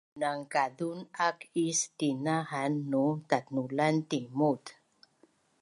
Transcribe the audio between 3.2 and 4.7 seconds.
tatnulan tingmut